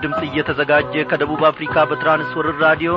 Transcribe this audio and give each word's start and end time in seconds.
ድምፅ 0.00 0.20
እየተዘጋጀ 0.26 1.02
ከደቡብ 1.10 1.42
አፍሪካ 1.48 1.84
በትራንስወርር 1.90 2.56
ራዲዮ 2.64 2.92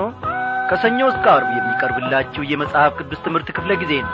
ከሰኞ 0.70 1.00
እስከ 1.12 1.26
አርብ 1.34 1.50
የሚቀርብላችሁ 1.58 2.44
የመጽሐፍ 2.52 2.94
ቅዱስ 3.00 3.22
ትምህርት 3.26 3.50
ክፍለ 3.58 3.72
ጊዜ 3.82 3.94
ነው። 4.06 4.14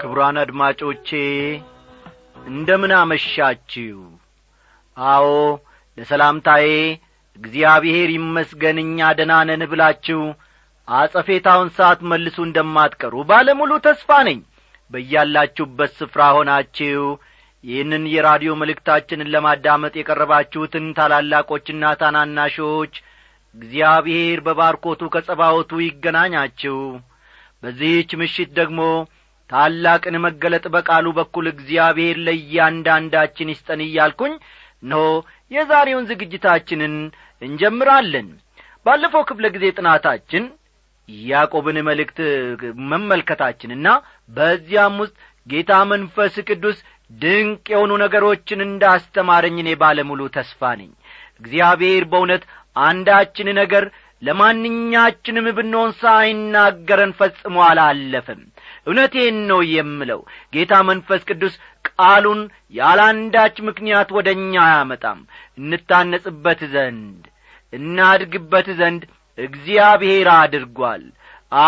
ክቡራን 0.00 0.36
አድማጮቼ 0.42 1.08
እንደምን 2.46 2.92
አመሻችሁ? 2.98 3.98
አዎ 4.96 5.26
ለሰላምታዬ 5.98 6.66
እግዚአብሔር 7.38 8.08
ይመስገን 8.16 8.78
እኛ 8.84 9.08
ደናነን 9.18 9.62
ብላችሁ 9.72 10.20
አጸፌታውን 10.88 11.68
ሰዓት 11.76 12.00
መልሱ 12.10 12.36
እንደማትቀሩ 12.46 13.14
ባለሙሉ 13.30 13.72
ተስፋ 13.86 14.10
ነኝ። 14.28 14.38
በያላችሁበት 14.90 15.92
ስፍራ 16.00 16.22
ሆናችሁ 16.36 17.04
ይህንን 17.64 18.04
የራዲዮ 18.14 18.52
መልእክታችንን 18.60 19.30
ለማዳመጥ 19.34 19.94
የቀረባችሁትን 19.96 20.86
ታላላቆችና 20.98 21.92
ታናናሾች 22.00 22.94
እግዚአብሔር 23.54 24.38
በባርኮቱ 24.46 25.02
ከጸባወቱ 25.14 25.72
ይገናኛችሁ። 25.82 26.76
በዚህች 27.62 28.10
ምሽት 28.20 28.50
ደግሞ 28.58 28.80
ታላቅን 29.50 30.16
መገለጥ 30.24 30.64
በቃሉ 30.74 31.06
በኩል 31.18 31.46
እግዚአብሔር 31.50 32.16
ለእያንዳንዳችን 32.26 33.52
ይስጠን 33.52 33.80
እያልኩኝ 33.86 34.34
እነሆ 34.82 35.02
የዛሬውን 35.50 36.08
ዝግጅታችንን 36.10 36.94
እንጀምራለን። 37.42 38.28
ባለፈው 38.86 39.22
ክፍለ 39.28 39.46
ጊዜ 39.54 39.66
ጥናታችን 39.78 40.44
ያዕቆብን 41.08 41.78
መልእክት 41.88 42.18
መመልከታችንና 42.90 43.88
በዚያም 44.30 44.96
ውስጥ 45.02 45.14
ጌታ 45.46 45.72
መንፈስ 45.90 46.34
ቅዱስ 46.48 46.78
ድንቅ 47.10 47.64
የሆኑ 47.72 47.92
ነገሮችን 48.02 48.60
እንዳስተማረኝ 48.66 49.56
እኔ 49.62 49.70
ባለሙሉ 49.82 50.20
ተስፋ 50.36 50.70
ነኝ። 50.80 50.90
እግዚአብሔር 51.40 52.04
በእውነት 52.12 52.44
አንዳችን 52.82 53.48
ነገር 53.60 53.84
ለማንኛችንም 54.22 55.46
ብንሆን 55.56 55.90
ሳይናገረን 56.00 57.12
ፈጽሞ 57.18 57.56
አላለፍም 57.66 58.40
እውነቴን 58.86 59.36
ነው 59.50 59.60
የምለው 59.72 60.20
ጌታ 60.54 60.74
መንፈስ 60.88 61.22
ቅዱስ 61.30 61.54
ቃሉን 61.88 62.40
ያላንዳች 62.74 63.56
ምክንያት 63.68 64.08
ወደ 64.16 64.28
እኛ 64.38 64.54
አያመጣም። 64.66 65.20
እንታነጽበት 65.58 66.62
ዘንድ 66.74 67.22
እናድግበት 67.72 68.68
ዘንድ 68.80 69.04
እግዚአብሔር 69.38 70.28
አድርጓል። 70.34 71.04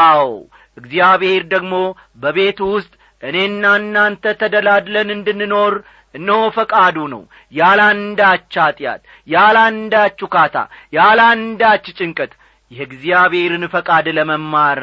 አዎ 0.00 0.28
እግዚአብሔር 0.76 1.42
ደግሞ 1.52 1.74
በቤቱ 2.22 2.60
ውስጥ 2.74 2.92
እኔና 3.22 3.64
እናንተ 3.80 4.24
ተደላድለን 4.40 5.08
እንድንኖር 5.14 5.74
እነሆ 6.14 6.42
ፈቃዱ 6.56 6.96
ነው። 7.12 7.22
ያላንዳች 7.54 8.54
ኀጢአት 8.58 9.02
ያላንዳች 9.28 10.18
ውካታ 10.26 10.56
ያላንዳች 10.96 11.86
ጭንቀት 11.98 12.32
የእግዚአብሔርን 12.70 13.64
ፈቃድ 13.74 14.06
ለመማር 14.16 14.80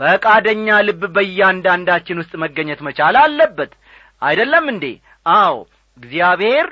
ፈቃደኛ 0.00 0.68
ልብ 0.86 1.02
በእያንዳንዳችን 1.14 2.20
ውስጥ 2.22 2.32
መገኘት 2.42 2.80
መቻል 2.86 3.16
አለበት። 3.20 3.72
አይደለም 4.22 4.64
እንዴ? 4.72 4.84
አዎ 5.34 5.54
እግዚአብሔር 5.98 6.66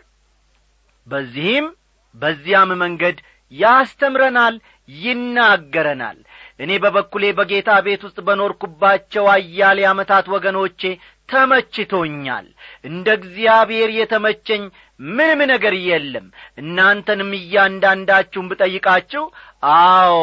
በዚህም 1.06 1.66
በዚያም 2.14 2.70
መንገድ 2.82 3.16
ያስተምረናል 3.52 4.54
ይናገረናል። 4.88 6.18
እኔ 6.60 6.70
በበኩሌ 6.82 7.24
በጌታ 7.38 7.70
ቤት 7.86 8.02
ውስጥ 8.06 8.18
በኖርኩባቸው 8.26 9.24
አያሌ 9.34 9.78
ዓመታት 9.90 10.26
ወገኖቼ 10.34 10.80
ተመችቶኛል። 11.28 12.46
እንደ 12.84 13.08
እግዚአብሔር 13.18 13.90
የተመቸኝ 13.94 14.62
ምንም 15.10 15.40
ነገር 15.52 15.74
የለም። 15.84 16.26
እናንተንም 16.58 17.30
እያንዳንዳችሁን 17.38 18.50
ብጠይቃችሁ 18.50 19.24
አዎ 19.76 20.16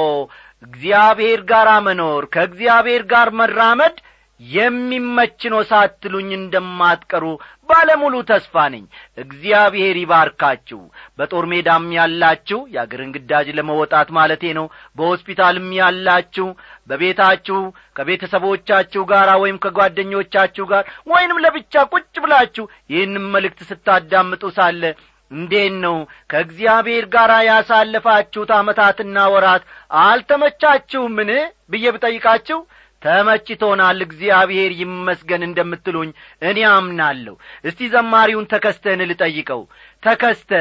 እግዚአብሔር 0.64 1.42
ጋር 1.50 1.68
መኖር 1.86 2.24
ከእግዚአብሔር 2.34 3.03
ጋር 3.12 3.30
መራመድ 3.40 3.98
የሚመች 4.39 5.41
ነው 5.53 5.61
ሳትሉኝ 5.69 6.29
እንደማትቀሩ 6.35 7.25
ባለሙሉ 7.69 8.16
ተስፋ 8.29 8.63
ነኝ። 8.73 8.83
እግዚአብሔር 9.17 9.95
ይባርካችሁ። 10.00 10.79
በጦር 11.17 11.45
ሜዳም 11.51 11.85
ያላችሁ 11.97 12.59
የአገርን 12.73 13.11
ግዳጅ 13.16 13.50
ለመወጣት 13.57 14.09
ማለቴ 14.17 14.53
ነው። 14.59 14.66
በሆስፒታልም 14.97 15.67
ያላችሁ 15.79 16.47
በቤታችሁ 16.89 17.59
ከቤተሰቦቻችሁ 18.00 19.03
ጋር 19.11 19.29
ወይም 19.44 19.59
ከጓደኞቻችሁ 19.63 20.66
ጋር 20.71 20.83
ወይንም 21.11 21.44
ለብቻ 21.45 21.85
ቁጭ 21.94 22.13
ብላችሁ 22.23 22.66
ይህንም 22.94 23.27
መልእክት 23.35 23.61
ስታዳምጡ 23.69 24.44
ሳለ 24.57 24.83
እንዴት 25.31 25.73
ነው? 25.83 25.95
ከእግዚአብሔር 26.31 27.06
ጋር 27.13 27.31
ያሳለፋችሁት 27.47 28.51
ዓመታትና 28.56 29.17
ወራት 29.33 29.63
አልተመቻችሁምን 30.06 31.29
ብዬ 31.71 31.85
ብጠይቃችሁ 31.95 32.59
ተመችቶናል 33.02 34.00
እግዚአብሔር 34.06 34.72
ይመስገን 34.80 35.42
እንደምትሉኝ 35.48 36.10
እኔ 36.42 36.58
አምናለሁ። 36.72 37.36
እስቲ 37.64 37.88
ዘማሪውን 37.94 38.46
ተከስተን 38.54 39.02
ልጠይቀው። 39.10 39.62
ተከስተ 40.04 40.52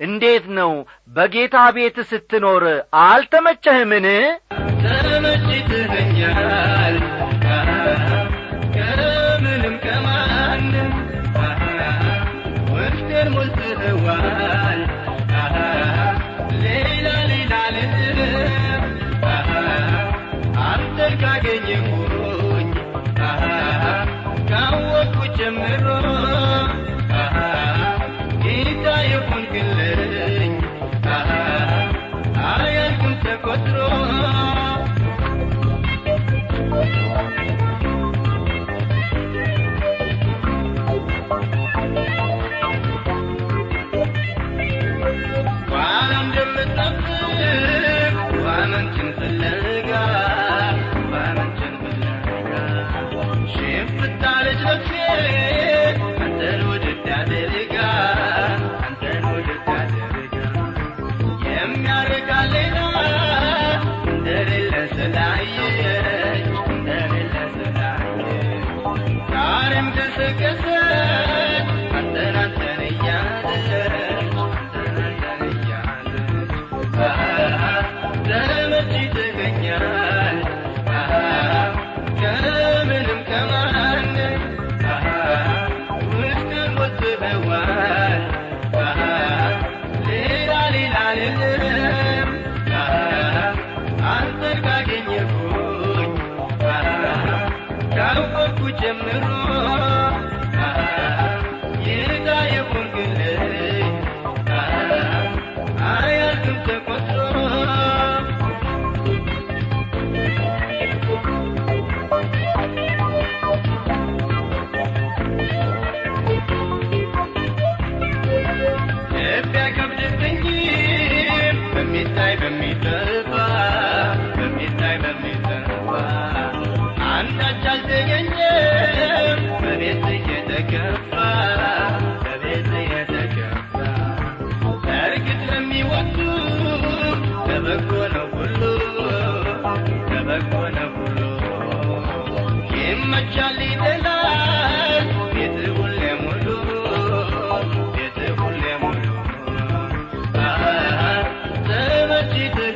እንዴት 0.00 0.44
ነው? 0.58 0.72
በጌታ 1.10 1.56
ቤት 1.76 1.96
ስትኖር 2.10 2.64
አልተመቸህምን? 3.04 4.06
ተመችትኸኛል 4.84 6.96
ከምንም 8.76 9.74
ከማንም 9.84 10.90
ውስጤን 12.72 13.28
ሞልተኸዋል 13.34 14.37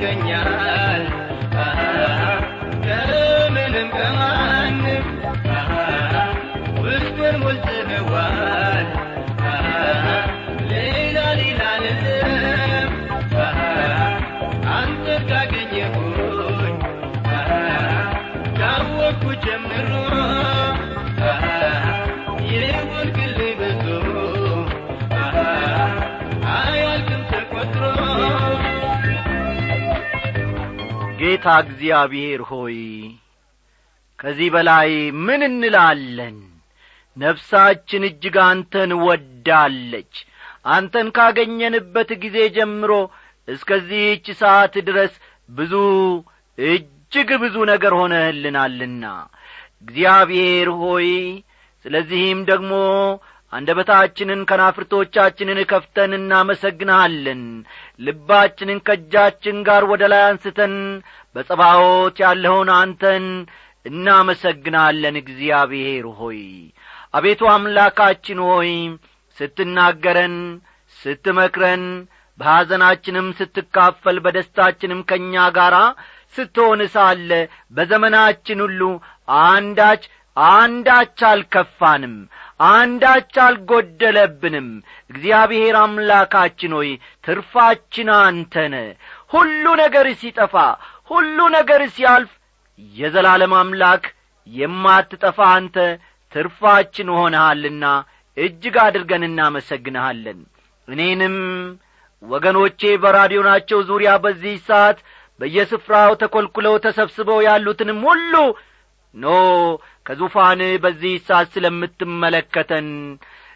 ተመች 0.01 0.82
ጌታ 31.43 31.53
እግዚአብሔር 31.63 32.41
ሆይ 32.49 32.77
ከዚህ 34.19 34.49
በላይ 34.55 34.91
ምን 35.23 35.41
እንላለን? 35.47 36.37
ነፍሳችን 37.17 38.03
እጅግ 38.09 38.37
አንተን 38.43 38.91
ወዳለች። 39.03 40.13
አንተን 40.67 41.09
ካገኘንበት 41.17 42.11
ጊዜ 42.23 42.37
ጀምሮ 42.57 42.93
እስከዚህች 43.49 44.27
ሰዓት 44.41 44.77
ድረስ 44.89 45.15
ብዙ 45.51 45.75
እጅግ 46.59 47.31
ብዙ 47.45 47.57
ነገር 47.73 47.95
ሆነህልናልና። 48.01 49.05
እግዚአብሔር 49.83 50.71
ሆይ 50.81 51.11
ስለዚህም 51.85 52.41
ደግሞ 52.53 52.73
አንደበታችንን 53.53 54.41
ከናፍርቶቻችንን 54.51 55.59
ከፍተን 55.71 56.13
እናመሰግንሃለን 56.19 57.43
ልባችንን 58.01 58.79
ከእጃችን 58.87 59.57
ጋር 59.69 59.83
ወደ 59.91 60.03
ላይ 60.13 60.23
አንስተን 60.29 60.75
በጸባዖት 61.37 62.17
ያለውን 62.25 62.71
አንተን 62.79 63.27
እናመሰግናለን። 63.87 65.17
እግዚአብሔር 65.23 66.07
ሆይ 66.19 66.41
አቤቱ 67.15 67.43
አምላካችን 67.55 68.41
ሆይ 68.49 68.71
ስትናገረን 69.39 70.37
ስትመክረን 70.97 71.85
በሐዘናችንም 72.41 73.27
ስትካፈል 73.39 74.17
በደስታችንም 74.25 75.01
ከእኛ 75.09 75.45
ጋር 75.57 75.75
ስትሆን 76.35 76.81
ሳለ 76.95 77.31
በዘመናችን 77.77 78.61
ሁሉ 78.65 78.83
አንዳች 79.45 80.05
አንዳች 80.37 81.19
አልከፋንም 81.31 82.15
አንዳች 82.69 83.35
አልጐደለብንም። 83.45 84.69
እግዚአብሔር 85.11 85.77
አምላካችን 85.83 86.73
ሆይ 86.79 86.91
ትርፋችን 87.25 88.09
አንተነ። 88.19 88.75
ሁሉ 89.33 89.65
ነገር 89.83 90.07
ሲጠፋ 90.21 90.55
ሁሉ 91.11 91.39
ነገር 91.57 91.83
ሲያልፍ 91.95 92.33
የዘላለም 92.95 93.55
አምላክ 93.59 94.05
የማትጠፋ 94.47 95.39
አንተ 95.57 95.77
ትርፋችን 96.33 97.09
ሆነሃልና 97.17 97.85
እጅግ 98.37 98.77
አድርገን 98.85 99.25
እናመሰግንሃለን። 99.29 100.39
እኔንም 100.89 101.37
ወገኖቼ 102.23 102.81
በራዲዮናቸው 103.03 103.79
ዙሪያ 103.89 104.11
በዚህ 104.25 104.55
ሰዓት 104.69 104.99
በየስፍራው 105.41 106.13
ተኰልኩለው 106.21 106.75
ተሰብስበው 106.85 107.39
ያሉትንም 107.47 108.01
ሁሉ 108.09 108.35
ኖ 109.15 109.27
ከዙፋን 110.07 110.61
በዚህ 110.85 111.15
ሰዓት 111.27 111.49
ስለምትመለከተን። 111.55 112.89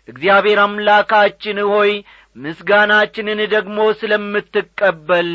እግዚአብሔር 0.08 0.58
አምላካችን 0.64 1.58
ሆይ 1.70 1.92
ምስጋናችንን 2.36 3.40
ደግሞ 3.54 3.78
ስለምትቀበል 4.00 5.30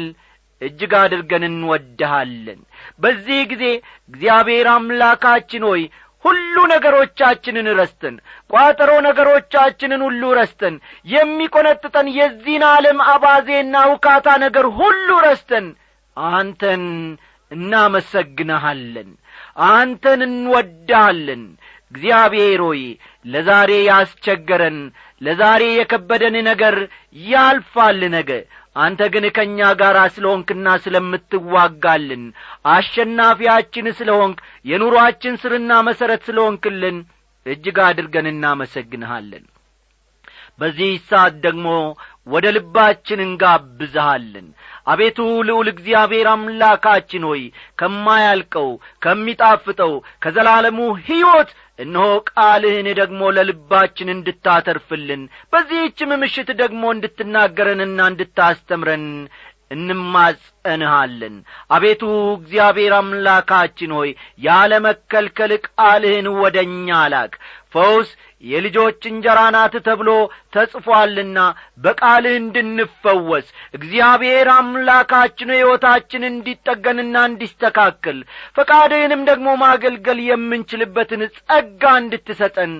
እጅግ 0.62 0.92
አድርገን 1.00 1.44
እንወድሃለን። 1.48 2.60
በዚህ 3.02 3.40
ጊዜ 3.52 3.64
እግዚአብሔር 4.10 4.68
አምላካችን 4.74 5.64
ሆይ 5.70 5.84
ሁሉ 6.26 6.56
ነገሮቻችንን 6.72 7.68
ረስተን 7.80 8.16
ቋጠሮ 8.50 8.92
ነገሮቻችንን 9.08 10.02
ሁሉ 10.08 10.24
ረስተን 10.40 10.76
የሚቈነጥጠን 11.08 12.08
የዚህን 12.18 12.66
ዓለም 12.70 13.00
አባዜና 13.14 13.76
ውካታ 13.94 14.28
ነገር 14.44 14.68
ሁሉ 14.78 15.08
ረስተን 15.26 15.68
አንተን 16.18 16.84
እናመሰግንሃለን 17.52 19.10
አንተን 19.72 20.22
እንወዳለን። 20.28 21.44
እግዚአብሔር 21.92 22.62
ሆይ 22.66 22.82
ለዛሬ 23.26 23.72
ያስቸገረን 23.88 24.78
ለዛሬ 25.22 25.64
የከበደን 25.72 26.36
ነገር 26.48 26.76
ያልፋል 27.26 28.00
ነገ። 28.16 28.30
አንተ 28.76 29.02
ግን 29.14 29.26
ከእኛ 29.36 29.60
ጋር 29.80 29.98
ስለ 30.14 30.26
ሆንክና 30.32 30.68
ስለምትዋጋልን 30.84 32.24
አሸናፊያችን 32.76 33.88
ስለ 33.98 34.10
ሆንክ 34.20 34.38
የኑሮአችን 34.66 35.40
ስርና 35.42 35.72
መሠረት 35.88 36.22
ስለ 36.30 36.38
ሆንክልን 36.46 37.00
እጅግ 37.46 37.80
አድርገን 37.86 38.30
እናመሰግንሃለን። 38.32 39.44
በዚህ 40.60 40.92
ሰዓት 41.10 41.36
ደግሞ 41.46 41.68
ወደ 42.28 42.46
ልባችን 42.56 43.20
እንጋብዝሃለን። 43.26 44.48
አቤቱ 44.88 45.18
ልዑል 45.48 45.68
እግዚአብሔር 45.72 46.28
አምላካችን 46.32 47.24
ሆይ 47.30 47.42
ከማያልቀው 47.80 48.70
ከሚጣፍጠው 49.04 49.94
ከዘላለሙ 50.24 50.80
ሕይወት 51.08 51.52
እነሆ 51.80 52.08
ቃልህን 52.32 52.88
ደግሞ 53.00 53.22
ለልባችን 53.36 54.14
እንድታተርፍልን 54.16 55.22
በዚህችም 55.54 56.12
ምሽት 56.24 56.50
ደግሞ 56.62 56.84
እንድትናገረንና 56.96 58.00
እንድታስተምረን 58.12 59.06
እንማጸንሃለን። 59.76 61.36
አቤቱ 61.72 62.02
እግዚአብሔር 62.36 62.94
አምላካችን 62.98 63.92
ሆይ 63.98 64.10
ያለ 64.42 64.72
መከልከል 64.86 65.52
ቃልህን 65.70 66.28
ወደ 66.42 66.58
እኛ 66.68 67.00
ላክ። 67.14 67.34
ፈውስ 67.76 68.10
የልጆች 68.44 69.02
እንጀራ 69.10 69.40
ናት 69.56 69.76
ተብሎ 69.86 70.10
ተጽፏልና 70.56 71.40
በቃልህ 71.84 72.36
እንድንፈወስ 72.40 73.48
እግዚአብሔር 73.78 74.50
አምላካችን 74.56 75.54
ሕይወታችን 75.56 76.24
እንዲጠገንና 76.30 77.18
እንዲስተካከል 77.30 78.20
ፈቃድህንም 78.58 79.22
ደግሞ 79.30 79.50
ማገልገል 79.64 80.22
የምንችልበትን 80.28 81.24
ጸጋ 81.40 81.94
እንድትሰጠን 82.02 82.74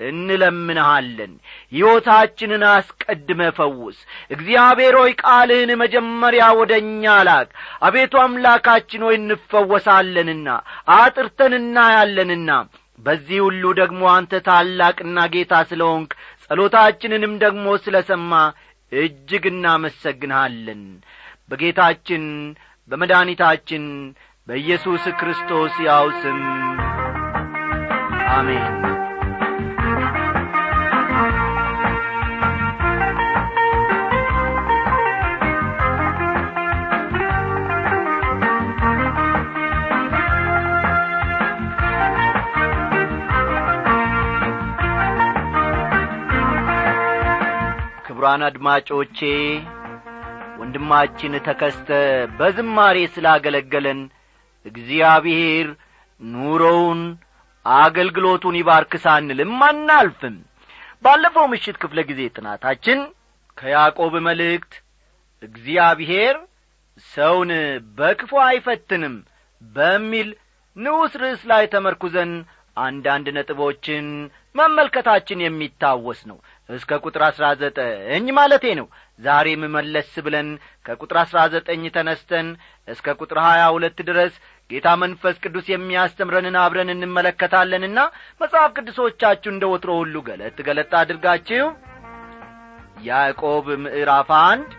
እንለምንሃለን። 0.00 1.32
ሕይወታችንን 1.72 2.62
አስቀድመ 2.70 3.40
ፈውስ። 3.58 3.98
እግዚአብሔር 4.34 4.94
ሆይ 5.00 5.12
ቃልህን 5.22 5.70
መጀመሪያ 5.82 6.44
ወደ 6.60 6.72
እኛ 6.82 7.14
ላክ። 7.28 7.50
አቤቱ 7.82 8.14
አምላካችን 8.22 9.04
ሆይ 9.06 9.16
እንፈወሳለንና 9.20 10.48
አጥርተን 10.96 11.54
እናያለንና 11.60 12.50
በዚህ 13.04 13.38
ሁሉ 13.46 13.64
ደግሞ 13.80 14.02
አንተ 14.12 14.40
ታላቅና 14.46 15.18
ጌታ 15.34 15.54
ስለ 15.70 15.82
ሆንክ 15.90 16.12
ጸሎታችንንም 16.44 17.34
ደግሞ 17.44 17.66
ስለ 17.84 17.96
ሰማ 18.10 18.32
እጅግ 18.92 19.44
እናመሰግንሃለን። 19.52 20.82
በጌታችን 21.50 22.24
በመድኃኒታችን 22.90 23.84
በኢየሱስ 24.48 25.04
ክርስቶስ 25.20 25.74
ያው 25.88 26.06
ስም 26.22 26.40
አሜን 28.34 28.64
ክቡራን 48.24 48.44
አድማጮቼ 48.46 49.18
ወንድማችን 50.58 51.32
ተከስተ 51.46 51.88
በዝማሬ 52.38 52.98
ስላገለገለን 53.14 54.00
እግዚአብሔር 54.66 55.66
ኑሮውን 56.20 57.00
አገልግሎቱን 57.66 58.56
ይባርክ 58.60 58.94
ሳንልም 59.04 59.52
አናልፍም። 59.68 60.36
ባለፈው 61.04 61.46
ምሽት 61.52 61.76
ክፍለ 61.82 62.00
ጊዜ 62.10 62.20
ጥናታችን 62.36 63.02
ከያዕቆብ 63.58 64.16
መልእክት 64.28 64.72
እግዚአብሔር 65.42 66.38
ሰውን 67.12 67.52
በክፉ 67.98 68.32
አይፈትንም 68.48 69.16
በሚል 69.62 70.30
ንዑስ 70.76 71.14
ርዕስ 71.22 71.44
ላይ 71.52 71.66
ተመርኩዘን 71.74 72.32
አንዳንድ 72.76 73.26
ነጥቦችን 73.36 74.06
መመልከታችን 74.54 75.44
የሚታወስ 75.44 76.22
ነው 76.30 76.38
እስከ 76.68 76.98
ቁጥር 77.04 77.22
አሥራ 77.26 77.46
ዘጠኝ 77.60 78.26
ማለቴ 78.36 78.64
ነው። 78.78 78.86
ዛሬም 79.20 79.62
መለስ 79.74 80.12
ብለን 80.26 80.48
ከቁጥር 80.86 81.16
አሥራ 81.22 81.40
ዘጠኝ 81.54 81.82
ተነስተን 81.96 82.46
እስከ 82.88 83.16
ቁጥር 83.20 83.38
ሀያ 83.46 83.64
ሁለት 83.74 83.98
ድረስ 84.08 84.34
ጌታ 84.70 84.88
መንፈስ 85.02 85.36
ቅዱስ 85.44 85.66
የሚያስተምረንን 85.70 86.56
አብረን 86.62 86.92
እንመለከታለንና 86.94 87.98
መጽሐፍ 88.40 88.70
ቅዱሶቻችሁ 88.76 89.50
እንደ 89.54 89.64
ወትሮ 89.72 89.90
ሁሉ 90.00 90.22
ገለጥ 90.28 90.56
ገለጥ 90.68 90.92
አድርጋችሁ 91.00 91.66
ያዕቆብ 93.04 93.66
ምዕራፍ 93.84 94.30
አንድ 94.42 94.70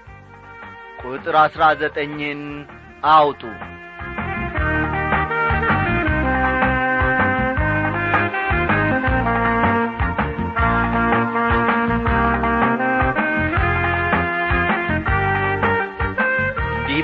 ቁጥር 1.03 1.37
አሥራ 1.43 1.63
ዘጠኝን 1.81 2.41
አውጡ 3.11 3.41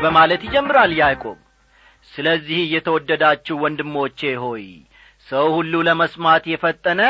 በማለት 0.01 0.41
ይጀምራል 0.45 0.91
ያዕቆብ። 0.99 1.37
ስለዚህ 2.11 2.61
የተወደዳችሁ 2.73 3.55
ወንድሞቼ 3.63 4.19
ሆይ 4.43 4.65
ሰው 5.27 5.45
ሁሉ 5.55 5.73
ለመስማት 5.87 6.43
የፈጠነ 6.51 7.01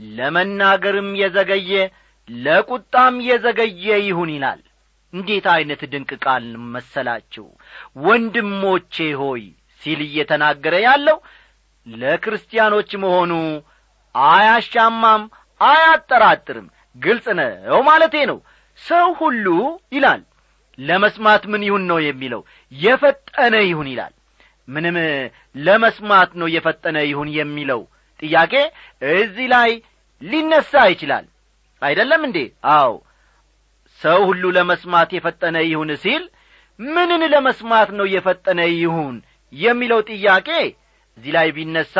ለመናገርም 0.00 1.08
የዘገየ 1.20 1.72
ለቁጣም 2.28 3.14
የዘገየ 3.28 3.86
ይሁን 4.06 4.30
ይላል። 4.34 4.60
እንዴት 5.12 5.46
ዐይነት 5.52 5.80
ድንቅ 5.92 6.10
ቃል 6.24 6.44
መሰላችሁ! 6.74 7.46
ወንድሞቼ 8.04 8.94
ሆይ 9.22 9.42
ሲል 9.82 10.00
እየተናገረ 10.06 10.74
ያለው 10.86 11.18
ለክርስቲያኖች 11.86 12.90
መሆኑ 13.04 13.32
አያሻማም 14.14 15.22
አያጠራጥርም 15.60 16.66
ግልጽ 16.96 17.26
ነው 17.40 17.80
ማለቴ 17.88 18.14
ነው። 18.30 18.38
ሰው 18.78 19.08
ሁሉ 19.20 19.46
ይላል 19.92 20.22
ለመስማት 20.80 21.42
ምን 21.52 21.62
ይሁን 21.66 21.84
ነው 21.90 21.98
የሚለው? 22.04 22.40
የፈጠነ 22.72 23.54
ይሁን 23.66 23.88
ይላል። 23.92 24.12
ምንም 24.68 24.96
ለመስማት 25.58 26.30
ነው 26.40 26.48
የፈጠነ 26.54 26.96
ይሁን 27.08 27.28
የሚለው 27.38 27.80
ጥያቄ 28.20 28.54
እዚህ 29.14 29.46
ላይ 29.54 29.70
ሊነሳ 30.22 30.72
ይችላል። 30.92 31.24
አይደለም 31.82 32.22
እንዴ? 32.28 32.38
አዎ። 32.72 32.92
ሰው 34.00 34.20
ሁሉ 34.28 34.44
ለመስማት 34.56 35.10
የፈጠነ 35.16 35.56
ይሁን 35.66 35.90
ሲል 36.04 36.22
ምንን 36.80 37.22
ለመስማት 37.32 37.88
ነው 37.98 38.06
የፈጠነ 38.12 38.60
ይሁን 38.74 39.16
የሚለው 39.52 40.00
ጥያቄ 40.10 40.48
እዚህ 41.18 41.32
ላይ 41.36 41.48
ቢነሳ 41.56 41.96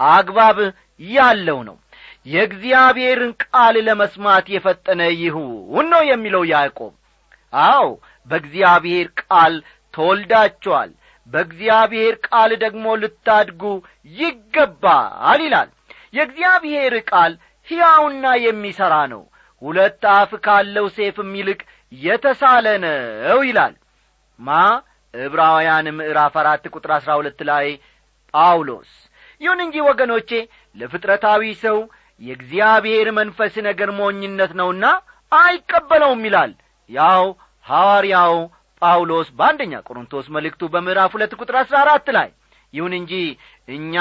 አግባብ 0.00 0.58
ያለው 1.10 1.58
ነው። 1.68 1.76
የእግዚአብሔርን 2.32 3.32
ቃል 3.44 3.76
ለመስማት 3.86 4.46
የፈጠነ 4.54 5.02
ይሁን 5.22 5.86
ነው 5.92 6.02
የሚለው 6.10 6.42
ያዕቆብ። 6.50 6.92
አዎ 7.52 7.86
በእግዚአብሔር 8.30 9.06
ቃል 9.22 9.54
ተወልዳችኋል። 9.94 10.90
በእግዚአብሔር 11.32 12.14
ቃል 12.26 12.50
ደግሞ 12.62 12.86
ልታድጉ 13.02 13.62
ይገባል 14.16 15.40
ይላል። 15.44 15.68
የእግዚአብሔር 16.14 16.94
ቃል 17.10 17.32
ሕያውና 17.68 18.24
የሚሠራ 18.44 18.94
ነው። 19.12 19.22
ሁለት 19.62 20.04
አፍ 20.12 20.30
ካለው 20.44 20.86
ሴፍም 20.96 21.30
ይልቅ 21.38 21.60
የተሳለ 21.92 22.66
ነው 22.84 23.40
ይላል። 23.48 23.74
ማ 24.40 24.58
ዕብራውያን 25.14 25.86
ምዕራፍ 25.96 26.34
አራት 26.40 26.64
ቁጥር 26.72 26.90
አሥራ 26.96 27.10
ሁለት 27.18 27.40
ላይ 27.48 27.66
ጳውሎስ 28.34 28.90
ይሁን 29.40 29.60
እንጂ 29.64 29.76
ወገኖቼ 29.86 30.30
ለፍጥረታዊ 30.76 31.42
ሰው 31.62 31.78
የእግዚአብሔር 32.20 33.08
መንፈስ 33.18 33.54
ነገር 33.68 33.90
ሞኝነት 33.98 34.52
ነውና 34.60 34.84
አይቀበለውም 35.32 36.22
ይላል። 36.28 36.52
ያው 36.90 37.24
ሐዋርያው 37.70 38.34
ጳውሎስ 38.82 39.28
በአንደኛ 39.38 39.74
ቆሮንቶስ 39.86 40.26
መልእክቱ 40.34 40.62
በምዕራፍ 40.72 41.10
ሁለት 41.16 41.32
ቁጥር 41.40 41.56
አሥራ 41.60 41.76
አራት 41.84 42.06
ላይ 42.16 42.28
ይሁን 42.72 42.92
እንጂ 42.98 43.12
እኛ 43.68 43.94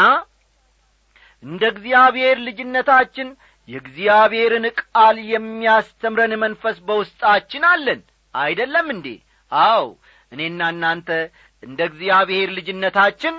እንደ 1.44 1.64
እግዚአብሔር 1.74 2.38
ልጅነታችን 2.48 3.28
የእግዚአብሔርን 3.70 4.66
ቃል 4.80 5.18
የሚያስተምረን 5.32 6.34
መንፈስ 6.44 6.78
በውስጣችን 6.88 7.64
አለን። 7.72 8.00
አይደለም 8.34 8.88
እንዴ? 8.94 9.08
አው 9.52 9.86
እኔና 10.32 10.62
እናንተ 10.74 11.10
እንደ 11.64 11.80
እግዚአብሔር 11.90 12.50
ልጅነታችን 12.58 13.36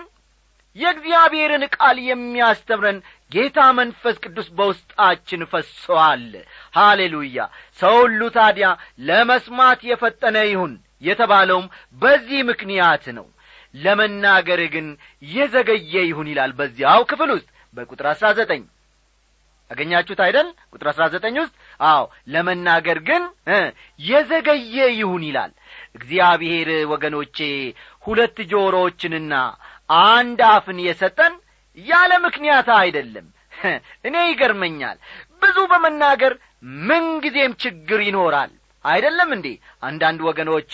የእግዚአብሔርን 0.77 1.65
ቃል 1.75 1.97
የሚያስተምረን 2.05 2.99
ጌታ 3.33 3.59
መንፈስ 3.79 4.17
ቅዱስ 4.25 4.49
በውስጣችን 4.57 5.43
ፈሶአል 5.53 6.25
ሃሌሉያ! 6.75 7.39
ሰው 7.81 7.97
ሁሉ 8.03 8.21
ታዲያ 8.37 8.69
ለመስማት 9.09 9.81
የፈጠነ 9.91 10.37
ይሁን 10.49 10.73
የተባለውም 11.03 11.67
በዚህ 12.03 12.41
ምክንያት 12.51 13.05
ነው። 13.19 13.27
ለመናገር 13.75 14.61
ግን 14.75 14.87
የዘገየ 15.31 15.95
ይሁን 16.09 16.29
ይላል 16.31 16.53
በዚያው 16.59 17.03
ክፍል 17.11 17.31
ውስጥ 17.35 17.49
በቁጥር 17.75 18.07
አሥራ 18.13 18.29
ዘጠኝ። 18.39 18.63
አገኛችሁት 19.71 20.21
አይደል? 20.25 20.49
ቁጥር 20.73 20.87
አሥራ 20.93 21.05
ዘጠኝ 21.13 21.37
ውስጥ 21.41 21.55
አዎ 21.81 22.03
ለመናገር 22.33 22.99
ግን 23.09 23.23
የዘገየ 24.01 24.77
ይሁን 24.97 25.23
ይላል። 25.29 25.53
እግዚአብሔር 25.97 26.69
ወገኖቼ 26.93 27.39
ሁለት 28.05 28.37
ጆሮዎችንና 28.51 29.35
አንድ 30.05 30.41
አፍን 30.51 30.79
የሰጠን 30.85 31.35
ያለ 31.79 32.13
ምክንያት 32.27 32.69
አይደለም። 32.79 33.27
እኔ 34.07 34.17
ይገርመኛል። 34.27 34.97
ብዙ 35.43 35.59
በመናገር 35.71 36.33
ምንጊዜም 36.89 37.53
ችግር 37.63 38.01
ይኖራል። 38.09 38.51
አይደለም 38.85 39.31
እንዴ? 39.37 39.47
አንዳንድ 39.83 40.21
ወገኖች 40.29 40.73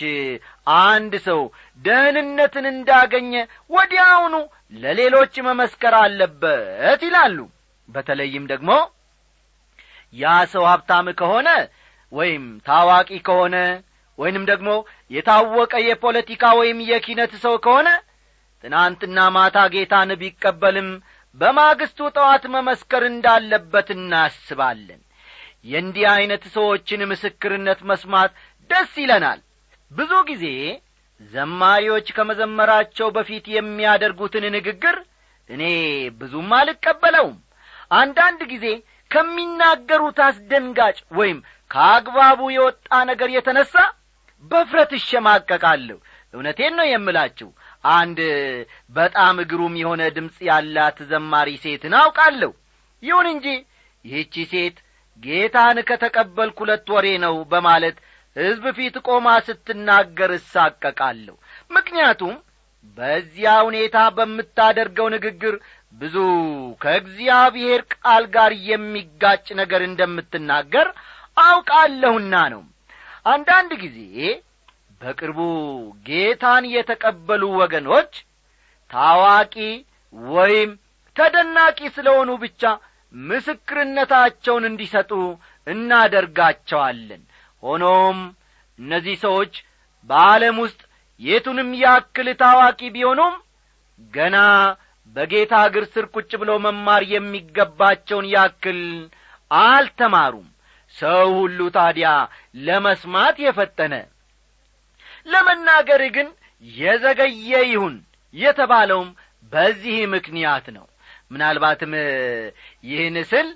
አንድ 0.82 1.14
ሰው 1.26 1.40
ደህንነትን 1.80 2.66
እንዳገኘ 2.72 3.32
ወዲያውኑ 3.70 4.34
ለሌሎች 4.74 5.34
መመስከር 5.48 5.94
አለበት 6.02 7.00
ይላሉ። 7.06 7.38
በተለይም 7.88 8.44
ደግሞ 8.52 8.70
ያ 10.14 10.24
ሰው 10.52 10.64
ሀብታም 10.70 11.06
ከሆነ 11.20 11.48
ወይም 12.12 12.44
ታዋቂ 12.66 13.10
ከሆነ 13.28 13.56
ወይንም 14.18 14.44
ደግሞ 14.50 14.68
የታወቀ 15.10 15.74
የፖለቲካ 15.86 16.44
ወይም 16.60 16.78
የኪነት 16.90 17.32
ሰው 17.42 17.54
ከሆነ 17.64 17.88
ትናንትና 18.66 19.18
ማታ 19.34 19.58
ጌታን 19.72 20.10
ቢቀበልም 20.20 20.88
በማግስቱ 21.36 21.98
ጠዋት 22.16 22.44
መመስከር 22.54 23.02
እንዳለበት 23.08 23.88
እናስባለን። 23.94 25.00
የእንዲህ 25.64 26.04
ዐይነት 26.12 26.44
ሰዎችን 26.54 27.00
ምስክርነት 27.10 27.80
መስማት 27.90 28.32
ደስ 28.70 28.92
ይለናል። 29.02 29.40
ብዙ 29.90 30.12
ጊዜ 30.30 30.44
ዘማሪዎች 31.32 32.08
ከመዘመራቸው 32.16 33.08
በፊት 33.16 33.44
የሚያደርጉትን 33.54 34.46
ንግግር 34.56 34.96
እኔ 35.50 35.62
ብዙም 36.20 36.50
አልቀበለውም። 36.58 37.38
አንዳንድ 37.94 38.42
ጊዜ 38.52 38.66
ከሚናገሩት 39.10 40.18
አስደንጋጭ 40.26 40.98
ወይም 41.18 41.38
ከአግባቡ 41.70 42.40
የወጣ 42.54 42.90
ነገር 43.10 43.30
የተነሣ 43.36 43.74
በፍረት 44.44 44.92
እሸማቀቃለሁ። 44.98 45.98
እውነቴን 46.34 46.74
ነው 46.78 46.86
የምላችሁ 46.88 47.48
አንድ 47.84 48.18
በጣም 48.96 49.36
ግሩም 49.50 49.74
የሆነ 49.80 50.02
ድምፅ 50.16 50.36
ያላት 50.48 50.98
ዘማሪ 51.10 51.50
ሴትን 51.64 51.94
አውቃለሁ። 52.00 52.52
ይሁን 53.02 53.26
እንጂ 53.32 53.46
ይህቺ 54.04 54.34
ሴት 54.52 54.76
ጌታን 55.18 55.78
ከተቀበልኩ 55.88 56.58
ሁለት 56.64 56.88
ወሬ 56.94 57.06
ነው 57.24 57.36
በማለት 57.52 57.96
ሕዝብ 58.36 58.64
ፊት 58.76 58.96
ቆማ 59.06 59.28
ስትናገር 59.46 60.30
እሳቀቃለሁ። 60.36 61.36
ምክንያቱም 61.70 62.34
በዚያ 62.98 63.52
ሁኔታ 63.68 63.96
በምታደርገው 64.16 65.06
ንግግር 65.14 65.54
ብዙ 65.92 66.16
ከእግዚአብሔር 66.82 67.80
ቃል 67.94 68.24
ጋር 68.34 68.52
የሚጋጭ 68.68 69.46
ነገር 69.60 69.82
እንደምትናገር 69.86 70.88
አውቃለሁና 71.46 72.34
ነው። 72.54 72.62
አንዳንድ 73.26 73.72
ጊዜ 73.82 73.98
በቅርቡ 75.06 75.40
ጌታን 76.06 76.64
የተቀበሉ 76.70 77.42
ወገኖች 77.58 78.12
ታዋቂ 78.90 79.54
ወይም 80.32 80.70
ተደናቂ 81.16 81.78
ስለሆኑ 81.96 82.30
ብቻ 82.42 82.62
ምስክርነታቸውን 83.14 84.64
እንዲሰጡ 84.68 85.10
እናደርጋቸዋለን። 85.66 87.22
ሆኖም 87.62 88.18
እነዚህ 88.78 89.16
ሰዎች 89.24 89.52
በዓለም 90.10 90.58
ውስጥ 90.64 90.80
የቱንም 91.20 91.70
ያክል 91.82 92.28
ታዋቂ 92.42 92.80
ቢሆኑም 92.96 93.36
ገና 94.12 94.36
በጌታ 95.16 95.54
እግር 95.68 95.86
ስር 95.92 96.06
ቁጭ 96.14 96.30
ብለው 96.40 96.58
መማር 96.66 97.02
የሚገባቸውን 97.12 98.26
ያክል 98.34 98.82
አልተማሩም። 99.50 100.48
ሰው 100.96 101.28
ሁሉ 101.38 101.60
ታዲያ 101.76 102.10
ለመስማት 102.66 103.36
የፈጠነ 103.44 103.94
ለመናገር 105.26 106.02
ግን 106.16 106.28
የዘገየ 106.64 107.52
ይሁን 107.70 107.94
የተባለውም 108.34 109.08
በዚህ 109.52 109.96
ምክንያት 110.14 110.66
ነው። 110.76 110.86
ምናልባትም 111.30 111.92
ይህን 112.84 113.16
ስል 113.30 113.48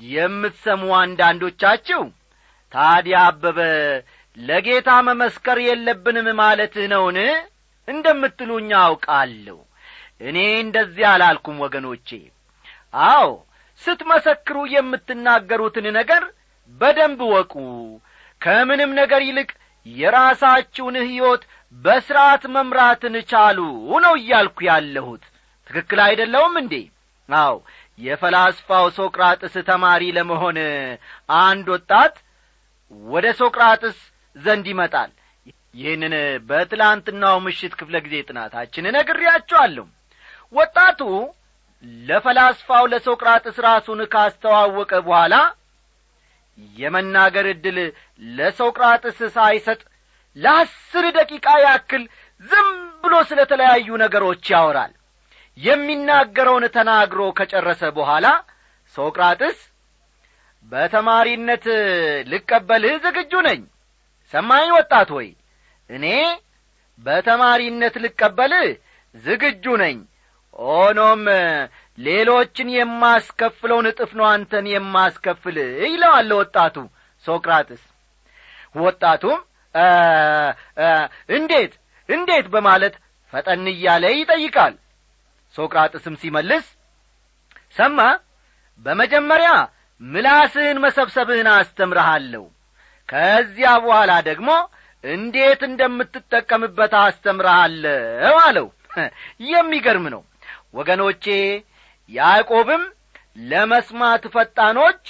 የምትሰሙ 0.00 0.82
አንዳንዶቻችሁ 1.00 2.02
ታዲያ 2.72 3.18
አበበ 3.28 3.58
ለጌታ 4.36 4.90
መመስከር 5.08 5.58
የለብንም 5.64 6.28
ማለትህ 6.40 6.86
ነውን? 6.92 7.18
እንደምትሉኝ 7.88 8.70
አውቃለሁ። 8.80 9.58
እኔ 10.20 10.38
እንደዚያ 10.64 11.06
አላልኩም 11.14 11.56
ወገኖቼ። 11.64 12.08
አዎ 13.06 13.28
ስትመሰክሩ 13.82 14.56
የምትናገሩትን 14.74 15.86
ነገር 15.98 16.22
በደንብ 16.80 17.20
ወቁ 17.32 17.54
ከምንም 18.40 18.90
ነገር 19.00 19.20
ይልቅ 19.28 19.50
የራሳችሁን 19.86 20.96
ሕይወት 21.04 21.42
በሥርዓት 21.74 22.44
መምራትን 22.54 23.14
ቻሉ 23.30 23.58
ነው 24.04 24.14
እያልኩ 24.20 24.58
ያለሁት። 24.68 25.24
ትክክል 25.66 26.00
አይደለውም 26.06 26.54
እንዴ? 26.62 26.74
አዎ 27.28 27.54
የፈላስፋው 27.98 28.86
ሶቅራጥስ 28.98 29.54
ተማሪ 29.68 30.02
ለመሆን 30.16 30.58
አንድ 31.40 31.66
ወጣት 31.74 32.14
ወደ 33.08 33.26
ሶቅራጥስ 33.40 33.96
ዘንድ 34.36 34.66
ይመጣል። 34.72 35.10
ይህንን 35.74 36.14
በትላንትናው 36.48 37.36
ምሽት 37.46 37.72
ክፍለ 37.80 37.96
ጊዜ 38.04 38.16
ጥናታችን 38.28 38.86
ነግሬያቸዋለሁ 38.96 39.86
ወጣቱ 40.52 41.00
ለፈላስፋው 42.06 42.84
ለሶቅራጥስ 42.92 43.56
ራሱን 43.66 44.00
ካስተዋወቀ 44.12 44.92
በኋላ 45.06 45.34
የመናገር 46.76 47.46
ዕድል 47.52 47.78
ለሶቅራጥስ 48.32 49.18
ሳይሰጥ 49.36 49.80
ለአስር 50.36 51.04
ደቂቃ 51.16 51.46
ያክል 51.64 52.02
ዝም 52.42 52.68
ብሎ 53.02 53.14
ስለ 53.28 53.40
ተለያዩ 53.50 53.88
ነገሮች 54.02 54.44
ያወራል። 54.52 54.92
የሚናገረውን 55.58 56.64
ተናግሮ 56.74 57.20
ከጨረሰ 57.38 57.82
በኋላ 57.98 58.26
ሶቅራጥስ 58.94 59.58
በተማሪነት 60.66 61.64
ልቀበልህ 62.28 62.94
ዝግጁ 63.04 63.32
ነኝ። 63.46 63.60
ሰማኝ 64.34 64.68
ወጣት 64.76 65.08
ሆይ 65.16 65.28
እኔ 65.90 66.06
በተማሪነት 66.98 67.94
ልቀበልህ 68.04 68.68
ዝግጁ 69.14 69.64
ነኝ። 69.82 69.98
ሆኖም 70.58 71.22
ሌሎችን 71.98 72.68
የማስከፍለውን 72.74 73.86
እጥፍ 73.90 74.10
ነው 74.18 74.26
አንተን 74.30 74.66
የማስከፍል 74.72 75.56
ይለዋል 75.86 76.30
ወጣቱ 76.38 76.76
ሶቅራጥስ። 77.24 77.82
ወጣቱም 78.78 79.38
እንዴት 81.36 81.72
እንዴት 82.08 82.46
በማለት 82.54 82.94
ፈጠን 83.32 83.64
እያለ 83.72 84.04
ይጠይቃል። 84.14 84.74
ሶቅራጥስም 85.54 86.14
ሲመልስ 86.22 86.66
ሰማ 87.76 87.98
በመጀመሪያ 88.80 89.50
ምላስህን 90.00 90.78
መሰብሰብህን 90.84 91.48
አስተምረሃለሁ። 91.54 92.44
ከዚያ 93.08 93.70
በኋላ 93.84 94.12
ደግሞ 94.28 94.50
እንዴት 95.04 95.60
እንደምትጠቀምበት 95.68 96.94
አስተምረሃለሁ 97.02 98.34
አለው። 98.46 98.68
የሚገርም 99.50 100.06
ነው። 100.14 100.22
ወገኖቼ 100.74 101.24
ያዕቆብም 102.10 102.82
ለመስማት 103.46 104.24
ፈጣኖች 104.34 105.02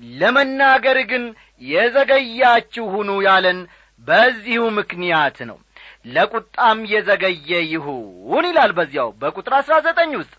ለመናገር 0.00 0.98
ግን 1.10 1.24
የዘገያችሁ 1.62 2.84
ሁኑ 2.94 3.10
ያለን 3.26 3.58
በዚሁ 4.06 4.62
ምክንያት 4.78 5.36
ነው። 5.50 5.58
ለቁጣም 6.06 6.78
የዘገየ 6.92 7.50
ይሁን 7.72 8.44
ይላል 8.48 8.72
በዚያው 8.78 9.10
በቁጥር 9.20 9.54
አሥራ 9.58 9.74
ዘጠኝ 9.86 10.12
ውስጥ። 10.20 10.34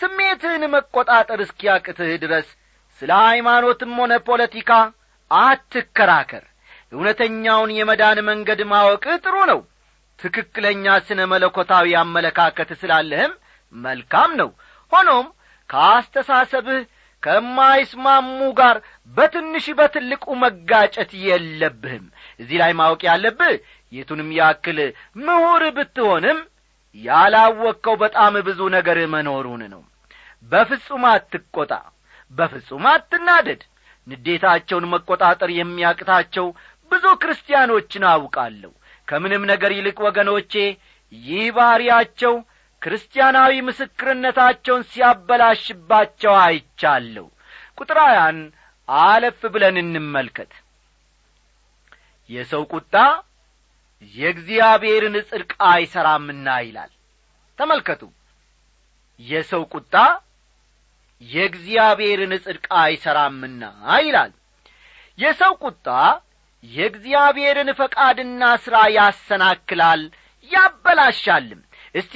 ስሜትህን 0.00 0.64
መቈጣጠር 0.72 1.40
እስኪያቅትህ 1.44 2.10
ድረስ 2.24 2.48
ስለ 3.02 3.10
ሃይማኖትም 3.24 3.92
ሆነ 4.00 4.12
ፖለቲካ 4.26 4.70
አትከራከር። 5.30 6.44
እውነተኛውን 6.92 7.70
የመዳን 7.76 8.18
መንገድ 8.28 8.60
ማወቅህ 8.72 9.14
ጥሩ 9.24 9.36
ነው። 9.52 9.60
ትክክለኛ 10.18 10.86
ስነ 11.06 11.20
መለኮታዊ 11.32 11.94
አመለካከት 12.02 12.70
ስላለህም 12.80 13.32
መልካም 13.74 14.30
ነው 14.40 14.50
ሆኖም 14.94 15.26
ከአስተሳሰብህ 15.70 16.82
ከማይስማሙ 17.22 18.26
ጋር 18.58 18.76
በትንሽ 19.16 19.66
በትልቁ 19.78 20.24
መጋጨት 20.42 21.10
የለብህም። 21.24 22.04
እዚህ 22.40 22.56
ላይ 22.62 22.72
ማወቅ 22.80 23.00
ያለብህ 23.08 23.54
የቱንም 23.92 24.30
ያክል 24.38 24.78
ምሁር 25.20 25.62
ብትሆንም 25.76 26.38
ያላወቅከው 26.96 27.94
በጣም 28.02 28.34
ብዙ 28.48 28.60
ነገር 28.76 28.98
መኖሩን 29.14 29.62
ነው። 29.72 29.82
በፍጹም 30.52 31.04
አትቈጣ 31.10 31.72
በፍጹም 32.32 32.84
አትናደድ። 32.92 33.62
ንዴታቸውን 34.06 34.86
መቈጣጠር 34.92 35.50
የሚያቅታቸው 35.54 36.46
ብዙ 36.90 37.04
ክርስቲያኖችን 37.22 38.04
አውቃለሁ። 38.10 38.72
ከምንም 39.08 39.42
ነገር 39.52 39.70
ይልቅ 39.76 39.96
ወገኖቼ 40.06 40.52
ይህ 41.12 41.46
ባሕርያቸው 41.56 42.34
ክርስቲያናዊ 42.84 43.52
ምስክርነታቸውን 43.66 44.82
ሲያበላሽባቸው 44.90 46.34
አይቻለሁ። 46.42 47.26
ቁጥር 47.78 47.98
ሀያን 48.04 48.38
አለፍ 48.88 49.40
ብለን 49.54 49.76
እንመልከት። 49.82 50.52
የሰው 52.30 52.62
ቁጣ 52.72 52.94
የእግዚአብሔርን 54.14 55.16
ጽድቅ 55.30 55.52
አይሠራምና 55.68 56.48
ይላል። 56.66 56.92
ተመልከቱ። 57.58 58.02
የሰው 59.20 59.62
ቁጣ 59.74 59.94
የእግዚአብሔርን 61.22 62.32
ጽድቅ 62.44 62.66
አይሠራምና 62.80 63.62
ይላል። 64.00 64.32
የሰው 65.18 65.52
ቁጣ 65.64 65.86
የእግዚአብሔርን 66.64 67.70
ፈቃድና 67.78 68.42
ሥራ 68.64 68.76
ያሰናክላል 68.96 70.02
ያበላሻልም 70.50 71.60
እስቲ 71.94 72.14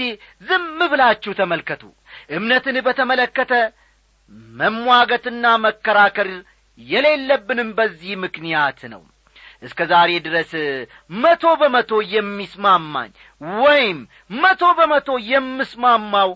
ዝም 0.49 0.64
ብላችሁ 0.93 1.33
ተመልከቱ። 1.41 1.83
እምነትን 2.37 2.77
በተመለከተ 2.87 3.53
መሟገትና 4.61 5.45
መከራከር 5.64 6.31
የሌለብንም 6.79 7.71
በዚህ 7.79 8.12
ምክንያት 8.25 8.81
ነው። 8.93 9.03
እስከ 9.62 9.81
ዛሬ 9.91 10.11
ድረስ 10.27 10.51
መቶ 11.17 11.45
በመቶ 11.61 11.93
የሚስማማኝ 12.12 13.11
ወይም 13.61 13.99
መቶ 14.37 14.62
በመቶ 14.79 15.09
የምስማማው 15.31 16.31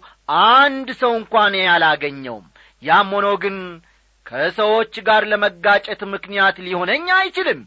አንድ 0.55 0.89
ሰው 1.03 1.13
እንኳን 1.21 1.55
አላገኘውም። 1.75 2.47
ያም 2.83 3.11
ሆኖ 3.17 3.29
ግን 3.43 3.57
ከሰዎች 4.27 4.95
ጋር 5.07 5.23
ለመጋጨት 5.31 6.01
ምክንያት 6.15 6.57
ሊሆነኝ 6.67 7.07
አይችልም። 7.19 7.61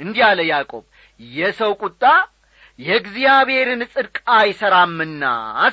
እንዲህ 0.00 0.22
አለ 0.28 0.40
ያዕቆብ 0.50 0.84
የሰው 1.20 1.72
ቁጣ 1.82 2.02
የእግዚአብሔርን 2.78 3.82
ጽድቅ 3.92 4.16
አይሠራምና 4.36 5.24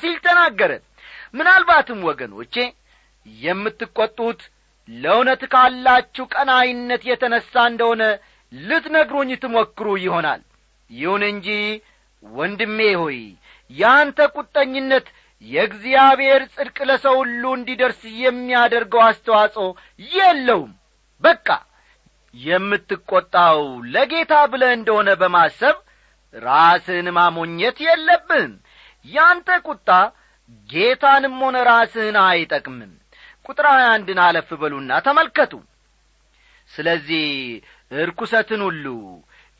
ሲል 0.02 0.18
ተናገረ። 0.26 0.72
ምናልባትም 1.34 2.00
ወገኖቼ 2.10 2.56
የምትቈጡት 3.26 4.42
ለእውነት 4.90 5.42
ካላችሁ 5.54 6.26
ቀናይነት 6.34 7.02
የተነሣ 7.10 7.54
እንደሆነ 7.70 8.04
ልትነግሩኝ 8.54 9.32
ትሞክሩ 9.44 9.88
ይሆናል። 10.04 10.42
ይሁን 10.90 11.24
እንጂ 11.30 11.48
ወንድሜ 12.24 12.80
ሆይ 13.02 13.20
ያንተ 13.72 14.20
ቁጠኝነት 14.36 15.06
የእግዚአብሔር 15.46 16.42
ጽድቅ 16.56 16.78
ለሰው 16.90 17.16
ሁሉ 17.22 17.44
እንዲደርስ 17.58 18.02
የሚያደርገው 18.24 19.02
አስተዋጽኦ 19.06 19.68
የለውም። 20.12 20.72
በቃ 21.24 21.48
የምትቈጣው 22.36 23.62
ለጌታ 23.94 24.34
ብለህ 24.52 24.74
እንደሆነ 24.78 25.10
በማሰብ 25.22 25.78
ራስህን 26.34 27.08
ማሞኘት 27.18 27.78
የለብህም። 27.86 28.54
ያንተ 29.06 29.50
ቁጣ 29.68 29.90
ጌታንም 30.70 31.36
ሆነ 31.42 31.58
ራስህን 31.70 32.18
አይጠቅምም። 32.24 32.92
ቁጥር 33.46 33.66
ሀያ 33.72 33.86
አንድን 33.94 34.20
አለፍ 34.26 34.50
በሉና 34.62 34.92
ተመልከቱ። 35.06 35.54
ስለዚህ 36.72 37.26
እርኩሰትን 37.96 38.62
ሁሉ 38.68 38.86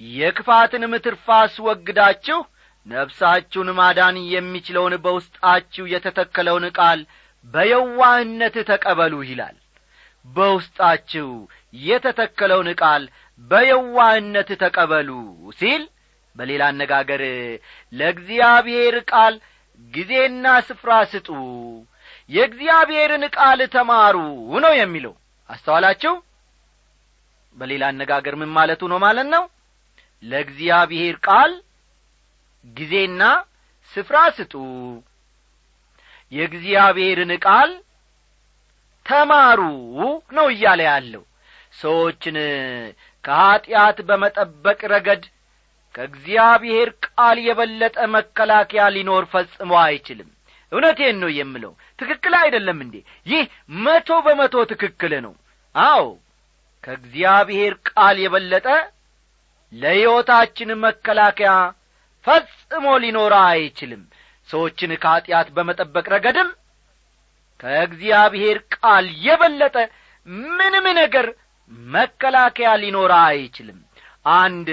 የክፋትንም 0.02 0.94
ትርፍ 1.06 1.26
አስወግዳችሁ 1.38 2.40
ነፍሳችሁን 2.86 3.70
ማዳን 3.80 4.16
የሚችለውን 4.34 4.94
በውስጣችሁ 5.04 5.84
የተተከለውን 5.94 6.66
ቃል 6.78 7.00
በየዋህነት 7.46 8.56
ተቀበሉ 8.70 9.14
ይላል። 9.28 9.58
በውስጣችሁ 10.26 11.28
የተተከለውን 11.84 12.70
ቃል 12.82 13.04
በየዋህነት 13.42 14.50
ተቀበሉ 14.64 15.10
ሲል 15.60 15.84
በሌላ 16.36 16.64
አነጋገር 16.72 17.22
ለእግዚአብሔር 17.94 18.96
ቃል 19.12 19.34
ጊዜና 19.94 20.46
ስፍራ 20.68 20.92
ስጡ 21.12 21.30
የእግዚአብሔርን 22.30 23.24
ቃል 23.36 23.60
ተማሩ 23.74 24.18
ነው 24.64 24.74
የሚለው። 24.80 25.14
አስተዋላችሁ? 25.50 26.14
በሌላ 27.58 27.84
አነጋገር 27.92 28.36
ምን 28.42 28.50
ማለቱ 28.58 28.82
ነው 28.92 29.00
ማለት 29.06 29.28
ነው? 29.34 29.44
ለእግዚአብሔር 30.24 31.16
ቃል 31.28 31.52
ጊዜና 32.66 33.22
ስፍራ 33.94 34.18
ስጡ 34.38 34.54
የእግዚአብሔርን 36.32 37.32
ቃል 37.46 37.72
ተማሩ 39.06 39.62
ነው 40.32 40.48
እያለ 40.54 40.82
ያለው። 40.90 41.24
ሰዎችን 41.74 42.36
ከኀጢአት 43.24 43.98
በመጠበቅ 44.08 44.80
ረገድ 44.94 45.24
ከእግዚአብሔር 45.96 46.90
ቃል 47.08 47.38
የበለጠ 47.46 47.98
መከላከያ 48.14 48.84
ሊኖር 48.96 49.24
ፈጽሞ 49.32 49.72
አይችልም። 49.84 50.30
እውነቴን 50.72 51.18
ነው 51.22 51.30
የምለው። 51.36 51.72
ትክክል 52.00 52.34
አይደለም 52.40 52.78
እንዴ? 52.86 52.96
ይህ 53.28 53.44
መቶ 53.80 54.10
በመቶ 54.26 54.56
ትክክል 54.72 55.14
ነው። 55.26 55.34
አዎ 55.76 56.06
ከእግዚአብሔር 56.84 57.74
ቃል 57.90 58.18
የበለጠ 58.24 58.68
ለሕይወታችን 59.74 60.70
መከላከያ 60.84 61.52
ፈጽሞ 62.26 62.86
ሊኖራ 63.04 63.36
አይችልም። 63.52 64.02
ሰዎችን 64.50 64.92
ከኀጢአት 65.04 65.48
በመጠበቅ 65.56 66.06
ረገድም 66.14 66.50
ከእግዚአብሔር 67.60 68.58
ቃል 68.76 69.06
የበለጠ 69.26 69.76
ምንም 70.52 70.86
ነገር 71.00 71.28
መከላከያ 71.92 72.70
ሊኖራ 72.82 73.14
አይችልም 73.30 73.80
አንድ 74.26 74.70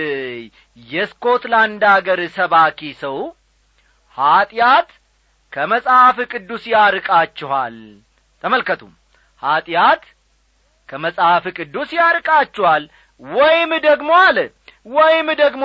የስኮትላንድ 0.89 1.83
አገር 1.91 2.21
ሰባኪ 2.37 2.81
ሰው 3.01 3.17
ኀጢአት 4.19 4.91
ከመጽሐፍ 5.53 6.17
ቅዱስ 6.33 6.63
ያርቃችኋል። 6.73 7.77
ተመልከቱም። 8.45 8.93
ኀጢአት 9.43 10.03
ከመጽሐፍ 10.89 11.45
ቅዱስ 11.59 11.91
ያርቃችኋል። 11.99 12.85
ወይም 13.23 13.71
ደግሞ 13.87 14.11
አለ 14.27 14.39
ወይም 14.91 15.29
ደግሞ 15.41 15.65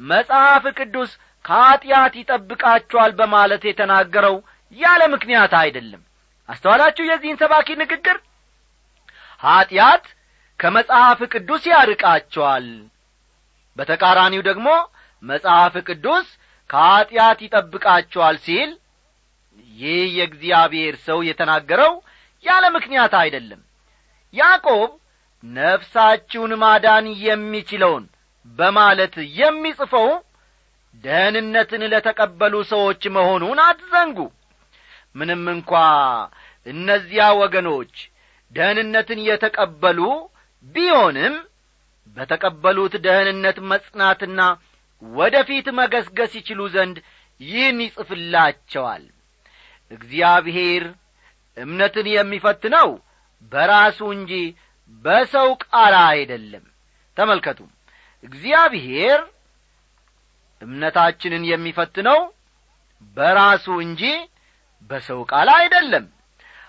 መጽሐፍ 0.00 0.64
ቅዱስ 0.78 1.10
ከኀጢአት 1.44 2.14
ይጠብቃችኋል 2.20 3.12
በማለት 3.18 3.62
የተናገረው 3.66 4.36
ያለ 4.76 5.02
ምክንያት 5.14 5.52
አይደለም። 5.60 6.02
አስተዋላችሁ 6.48 7.04
የዚህን 7.06 7.40
ሰባኪ 7.42 7.68
ንግግር? 7.82 8.16
ኀጢአት 9.42 10.04
ከመጽሐፍ 10.60 11.20
ቅዱስ 11.32 11.62
ያርቃቸዋል 11.72 12.66
በተቃራኒው 13.78 14.42
ደግሞ 14.48 14.68
መጽሐፍ 15.22 15.74
ቅዱስ 15.88 16.26
ከኀጢአት 16.70 17.38
ይጠብቃቸዋል 17.44 18.36
ሲል 18.44 18.70
ይህ 19.78 20.02
የእግዚአብሔር 20.16 20.94
ሰው 21.06 21.18
የተናገረው 21.28 21.92
ያለ 22.44 22.64
ምክንያት 22.76 23.12
አይደለም። 23.20 23.60
ያዕቆብ 24.34 24.90
ነፍሳችሁን 25.44 26.52
ማዳን 26.62 27.06
የሚችለውን 27.24 28.04
በማለት 28.46 29.14
የሚጽፈው 29.38 30.08
ደህንነትን 31.04 31.82
ለተቀበሉ 31.92 32.54
ሰዎች 32.72 33.02
መሆኑን 33.16 33.58
አትዘንጉ። 33.64 34.18
ምንም 35.16 35.42
እንኳ 35.54 35.72
እነዚያ 36.66 37.24
ወገኖች 37.40 37.94
ደህንነትን 38.52 39.20
የተቀበሉ 39.28 40.00
ቢሆንም 40.74 41.34
በተቀበሉት 42.16 42.94
ደህንነት 43.04 43.58
መጽናትና 43.70 44.40
ወደ 45.02 45.36
ፊት 45.48 45.66
መገስገስ 45.78 46.32
ይችሉ 46.38 46.60
ዘንድ 46.74 46.96
ይህን 47.40 47.78
ይጽፍላቸዋል። 47.84 49.04
እግዚአብሔር 49.90 50.84
እምነትን 51.56 52.06
የሚፈትነው 52.12 52.88
በራሱ 53.52 54.00
እንጂ 54.16 54.32
በሰው 55.04 55.48
ቃል 55.64 55.94
አይደለም። 56.06 56.64
ተመልከቱ። 57.16 57.58
እግዚአብሔር 58.24 59.20
እምነታችንን 60.62 61.44
የሚፈትነው 61.50 62.20
በራሱ 63.16 63.66
እንጂ 63.84 64.02
በሰው 64.90 65.20
ቃል 65.30 65.48
አይደለም። 65.56 66.06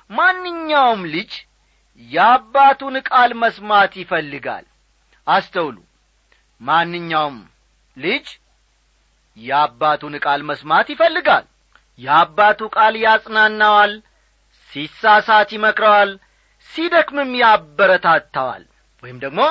ማንኛውም 0.09 1.01
ልጅ 1.13 1.31
የአባቱን 2.09 2.95
ቃል 3.09 3.31
መስማት 3.41 3.93
ይፈልጋል 4.01 4.65
አስተውሉ። 5.27 5.77
ማንኛውም 6.61 7.37
ልጅ 7.97 8.25
የአባቱን 9.37 10.15
ቃል 10.25 10.41
መስማት 10.49 10.87
ይፈልጋል። 10.93 11.45
የአባቱ 11.99 12.61
ቃል 12.75 12.93
ያጽናናዋል 13.03 13.93
ሲሳሳት 14.71 15.49
ይመክረዋል 15.55 16.09
ሲደክምም 16.69 17.31
ያበረታታዋል 17.41 18.63
ወይም 19.03 19.17
ደግሞ 19.23 19.41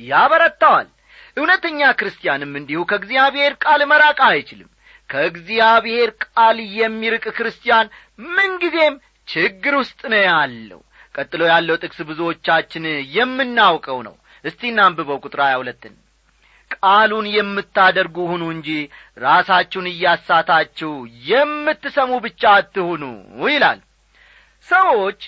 ያበረታዋል። 0.00 0.88
እውነተኛ 1.36 1.80
ክርስቲያንም 1.98 2.52
እንዲሁ 2.60 2.80
ከእግዚአብሔር 2.90 3.52
ቃል 3.64 3.82
መራቅ 3.90 4.18
አይችልም። 4.28 4.70
ከእግዚአብሔር 5.10 6.10
ቃል 6.26 6.58
የሚርቅ 6.78 7.24
ክርስቲያን 7.36 7.86
ምንጊዜም 8.28 8.94
ችግር 9.28 9.74
ውስጥ 9.80 10.00
ነው 10.12 10.22
ያለው። 10.28 10.80
ቀጥሎ 11.14 11.42
ያለው 11.50 11.76
ጥቅስ 11.82 11.98
ብዙዎቻችን 12.10 12.84
የምናውቀው 13.16 13.98
ነው 14.06 14.14
እስቲ 14.44 14.62
እናንብበው 14.70 15.18
ቁጥር 15.24 15.40
ሀያ 15.44 15.56
ሁለትን። 15.60 15.94
ቃሉን 16.76 17.26
የምታደርጉ 17.32 18.16
ሁኑ 18.30 18.42
እንጂ 18.54 18.68
ራሳችሁን 19.24 19.86
እያሳታችሁ 19.90 20.92
የምትሰሙ 21.28 22.12
ብቻ 22.26 22.42
አትሁኑ 22.58 23.02
ይላል። 23.48 23.80
ሰዎች 24.68 25.20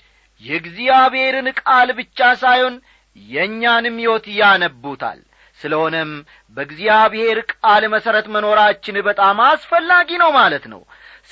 የእግዚአብሔርን 0.44 1.48
ቃል 1.60 1.88
ብቻ 1.98 2.18
ሳይሆን 2.42 2.74
የእኛንም 3.16 3.96
ሕይወት 4.02 4.26
ያነቡታል። 4.38 5.20
ስለሆነም 5.58 6.10
በእግዚአብሔር 6.56 7.38
ቃል 7.52 7.82
መሠረት 7.92 8.26
መኖራችን 8.34 8.96
በጣም 9.08 9.36
አስፈላጊ 9.46 10.08
ነው 10.22 10.30
ማለት 10.38 10.64
ነው። 10.72 10.80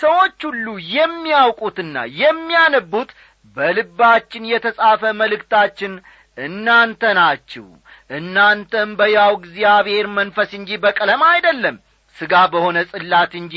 ሰዎች 0.01 0.39
ሁሉ 0.49 0.67
የሚያውቁትና 0.95 1.97
የሚያነቡት 2.21 3.11
በልባችን 3.57 4.45
የተጻፈ 4.51 5.03
መልእክታችን 5.19 5.93
እናንተ 6.39 7.03
ናችሁ። 7.19 7.67
እናንተም 8.11 8.91
በያው 8.99 9.33
እግዚአብሔር 9.41 10.07
መንፈስ 10.17 10.51
እንጂ 10.59 10.71
በቀለም 10.85 11.23
አይደለም። 11.29 11.77
ሥጋ 12.17 12.35
በሆነ 12.53 12.79
ጽላት 12.91 13.33
እንጂ 13.39 13.55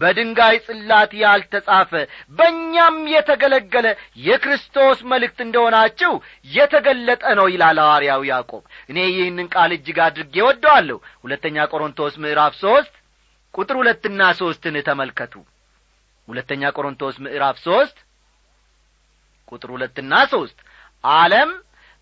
በድንጋይ 0.00 0.56
ጽላት 0.66 1.12
ያልተጻፈ 1.20 1.92
በእኛም 2.38 2.96
የተገለገለ 3.12 3.86
የክርስቶስ 4.26 4.98
መልእክት 5.10 5.38
እንደሆናችሁ 5.46 6.12
የተገለጠ 6.54 7.24
ነው 7.38 7.46
ይላል 7.54 7.78
ሐዋርያው 7.84 8.22
ያዕቆብ። 8.30 8.62
እኔ 8.90 8.98
ይህንን 9.10 9.48
ቃል 9.54 9.72
እጅግ 9.76 10.00
አድርጌ 10.06 10.36
ወደዋለሁ 10.48 10.96
ሁለተኛ 11.24 11.66
ቆሮንቶስ 11.72 12.16
ምዕራፍ 12.24 12.56
ሦስት 12.62 12.92
ቁጥር 13.54 13.76
ሁለትና 13.80 14.22
ሦስትን 14.40 14.76
ተመልከቱ። 14.88 15.34
ሁለተኛ 16.28 16.62
ቆሮንቶስ 16.76 17.16
ምዕራፍ 17.24 17.56
ሦስት 17.64 17.96
ቁጥር 19.52 19.70
ሁለትና 19.74 20.14
ሦስት 20.32 20.58
ዓለም 21.04 21.50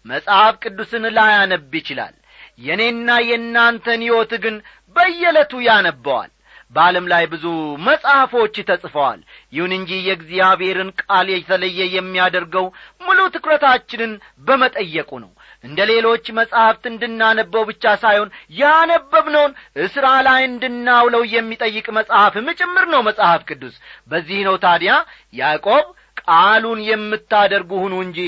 መጽሐፍ 0.06 0.54
ቅዱስን 0.62 1.04
ላያነብ 1.16 1.74
ይችላል። 1.78 2.14
የእኔና 2.60 3.10
የእናንተን 3.26 4.02
ሕይወት 4.06 4.32
ግን 4.44 4.56
በየዕለቱ 4.96 5.52
ያነበዋል። 5.66 6.30
በዓለም 6.74 7.04
ላይ 7.10 7.24
ብዙ 7.32 7.44
መጽሐፎች 7.86 8.54
ተጽፈዋል። 8.68 9.20
ይሁን 9.52 9.72
እንጂ 9.76 9.90
የእግዚአብሔርን 10.06 10.88
ቃል 11.02 11.26
የተለየ 11.32 11.80
የሚያደርገው 11.92 12.66
ሙሉ 13.00 13.18
ትኩረታችንን 13.34 14.12
በመጠየቁ 14.46 15.10
ነው። 15.24 15.30
እንደ 15.64 15.78
ሌሎች 15.90 16.24
መጻሕፍት 16.38 16.84
እንድናነበው 16.90 17.62
ብቻ 17.70 17.94
ሳይሆን 18.02 18.32
ያነበብነውን 18.60 19.54
እስራ 19.84 20.06
ላይ 20.26 20.42
እንድናውለው 20.48 21.22
የሚጠይቅ 21.34 21.86
መጽሐፍም 21.98 22.48
ጭምር 22.60 22.86
ነው 22.94 23.02
መጽሐፍ 23.08 23.44
ቅዱስ። 23.50 23.76
በዚህ 24.10 24.40
ነው 24.48 24.56
ታዲያ 24.66 24.92
ያዕቆብ 25.34 25.86
ቃሉን 26.28 26.80
የምታደርጉ 26.86 27.70
ሁኑ 27.82 27.94
እንጂ 28.04 28.18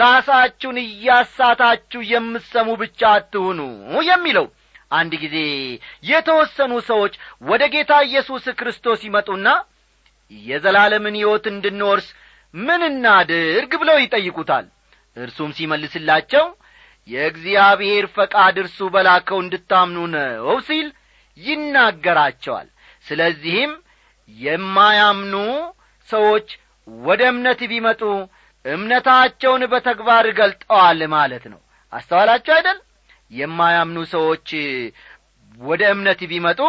ራሳችሁን 0.00 0.78
እያሳታችሁ 0.84 2.00
የምትሰሙ 2.10 2.68
ብቻ 2.82 3.00
አትሁኑ 3.16 3.60
የሚለው 4.08 4.46
አንድ 4.92 5.12
ጊዜ 5.22 5.36
የተወሰኑ 6.10 6.72
ሰዎች 6.88 7.14
ወደ 7.48 7.62
ጌታ 7.74 7.92
ኢየሱስ 8.08 8.44
ክርስቶስ 8.60 9.00
ይመጡና 9.08 9.48
የዘላለምን 10.32 11.18
ሕይወት 11.20 11.44
እንድንወርስ 11.50 12.08
ምን 12.54 12.82
እናድርግ 12.88 13.72
ብለው 13.80 13.98
ይጠይቁታል። 14.00 14.66
እርሱም 15.16 15.50
ሲመልስላቸው 15.56 16.44
የእግዚአብሔር 17.08 18.04
ፈቃድ 18.16 18.56
እርሱ 18.62 18.88
በላከው 18.94 19.38
እንድታምኑ 19.42 19.98
ነው 20.14 20.58
ሲል 20.66 20.88
ይናገራቸዋል። 21.38 22.68
ስለዚህም 23.06 23.72
የማያምኑ 24.30 25.34
ሰዎች 26.08 26.48
ወደ 27.04 27.22
እምነት 27.32 27.60
ቢመጡ 27.70 28.02
እምነታቸውን 28.64 29.62
በተግባር 29.72 30.26
ገልጠዋል 30.38 31.00
ማለት 31.14 31.44
ነው። 31.52 31.60
አስተዋላቸው 31.92 32.54
አይደል? 32.56 32.78
የማያምኑ 33.30 33.98
ሰዎች 34.12 34.48
ወደ 35.58 35.82
እምነት 35.94 36.20
ቢመጡ 36.30 36.60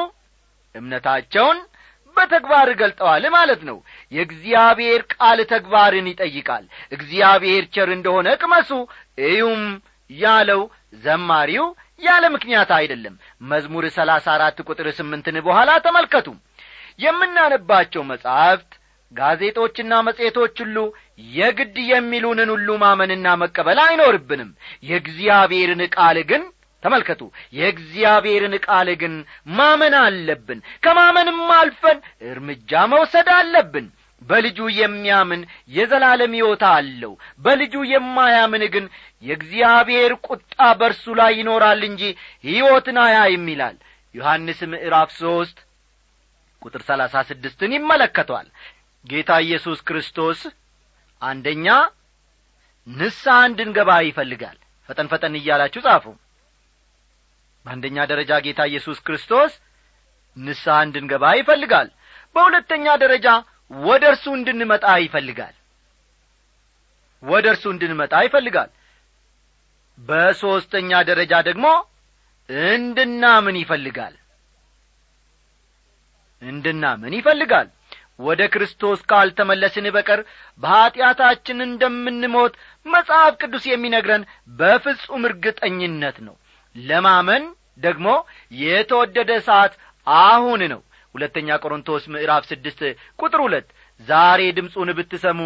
እምነታቸውን 0.76 1.58
በተግባር 2.18 2.70
ገልጠዋል 2.82 3.24
ማለት 3.36 3.62
ነው። 3.70 3.78
የእግዚአብሔር 4.12 5.02
ቃል 5.14 5.40
ተግባርን 5.52 6.08
ይጠይቃል። 6.12 6.64
እግዚአብሔር 6.92 7.64
ቸር 7.76 7.90
እንደሆነ 7.96 8.28
ቅመሱ። 8.42 8.70
እዩም 9.26 9.64
ያለው 10.10 10.62
ዘማሪው 11.04 11.68
ያለ 12.04 12.24
ምክንያት 12.36 12.70
አይደለም። 12.78 13.16
መዝሙር 13.50 13.86
ሰላሳ 13.98 14.26
አራት 14.36 14.58
ቁጥር 14.68 14.88
ስምንትን 15.00 15.36
በኋላ 15.48 15.72
ተመልከቱ። 15.86 16.28
የምናነባቸው 17.00 18.04
መጻሕፍት 18.12 18.72
ጋዜጦችና 19.12 19.94
መጽሔቶች 20.08 20.58
ሁሉ 20.64 20.78
የግድ 21.34 21.76
የሚሉንን 21.90 22.50
ሁሉ 22.54 22.70
ማመንና 22.84 23.28
መቀበል 23.42 23.80
አይኖርብንም። 23.86 24.52
የእግዚአብሔርን 24.90 25.82
ቃል 25.96 26.20
ግን 26.30 26.44
ተመልከቱ 26.84 27.22
የእግዚአብሔርን 27.58 28.54
ቃል 28.66 28.88
ግን 29.02 29.16
ማመን 29.56 29.96
አለብን። 30.00 30.60
ከማመንም 30.84 31.42
አልፈን 31.58 31.98
እርምጃ 32.30 32.84
መውሰድ 32.94 33.28
አለብን። 33.36 33.88
በልጁ 34.22 34.60
የሚያምን 34.78 35.42
የዘላለም 35.76 36.34
ሕይወት 36.38 36.64
አለው። 36.70 37.14
በልጁ 37.42 37.76
የማያምን 37.92 38.64
ግን 38.74 38.86
የእግዚአብሔር 39.24 40.12
ቁጣ 40.28 40.60
በርሱ 40.80 41.06
ላይ 41.20 41.32
ይኖራል 41.40 41.82
እንጂ 41.88 42.02
ሕይወትን 42.46 42.98
አያይም 43.04 43.48
ይላል። 43.54 43.78
ዮሐንስ 44.16 44.60
ምዕራፍ 44.72 45.10
ሦስት 45.20 45.58
ቁጥር 46.62 46.82
ሰላሳ 46.88 47.16
ስድስትን 47.30 47.72
ይመለከቷል 47.76 48.48
ጌታ 49.06 49.32
ኢየሱስ 49.46 49.80
ክርስቶስ 49.88 50.40
አንደኛ 51.22 51.68
ንስሐ 52.88 53.36
እንድንገባ 53.50 53.92
ይፈልጋል። 54.08 54.58
ፈጠን 54.90 55.08
ፈጠን 55.12 55.34
እያላችሁ 55.40 55.82
ጻፉ። 55.88 56.06
በአንደኛ 57.66 57.98
ደረጃ 58.12 58.32
ጌታ 58.46 58.62
ኢየሱስ 58.72 59.00
ክርስቶስ 59.08 59.52
ንስሐ 60.38 60.76
እንድንገባ 60.86 61.24
ይፈልጋል። 61.40 61.90
በሁለተኛ 62.36 62.86
ደረጃ 63.04 63.28
ወደ 63.72 64.04
እርሱ 64.12 64.26
እንድንመጣ 64.38 64.86
ይፈልጋል። 65.04 65.56
ወደ 67.24 67.46
እርሱ 67.54 67.66
እንድንመጣ 67.74 68.14
ይፈልጋል። 68.28 68.70
በሦስተኛ 70.00 70.92
ደረጃ 71.10 71.34
ደግሞ 71.50 71.66
እንድናምን 72.72 73.56
ይፈልጋል። 73.62 74.16
እንድናምን 76.42 77.14
ይፈልጋል 77.18 77.68
ወደ 78.22 78.42
ክርስቶስ 78.54 79.00
ካልተመለስን 79.12 79.88
በቀር 79.96 80.22
በኀጢአታችን 80.62 81.66
እንደምንሞት 81.68 82.54
መጽሐፍ 82.86 83.34
ቅዱስ 83.42 83.66
የሚነግረን 83.70 84.24
በፍጹም 84.60 85.26
እርግጠኝነት 85.30 86.18
ነው። 86.28 86.36
ለማመን 86.76 87.44
ደግሞ 87.80 88.08
የተወደደ 88.62 89.32
ሰዓት 89.48 89.74
አሁን 90.08 90.64
ነው። 90.74 90.82
ሁለተኛ 91.16 91.58
ቆሮንቶስ 91.64 92.04
ምዕራፍ 92.14 92.44
ስድስት 92.50 92.82
ቁጥር 93.20 93.40
ሁለት 93.46 93.68
ዛሬ 94.08 94.42
ድምፁን 94.58 94.90
ብትሰሙ 94.98 95.40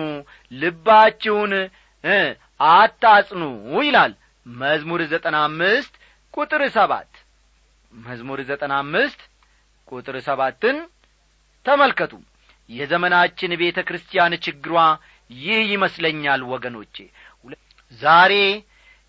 ልባችሁን 0.51 1.53
አታጽኑ 2.73 3.41
ይላል። 3.81 4.13
መዝሙር 4.45 5.01
ዘጠና 5.11 5.37
አምስት 5.47 5.93
ቁጥር 6.33 6.61
ሰባት 6.75 7.11
መዝሙር 7.93 8.39
ዘጠና 8.49 8.73
አምስት 8.83 9.19
ቁጥር 9.87 10.15
ሰባትን 10.27 10.77
ተመልከቱ 11.65 12.13
የዘመናችን 12.69 13.51
ቤተ 13.61 13.79
ክርስቲያን 13.87 14.33
ችግሯ 14.45 14.77
ይህ 15.29 15.61
ይመስለኛል 15.73 16.41
ወገኖቼ። 16.51 16.95
ዛሬ 18.01 18.33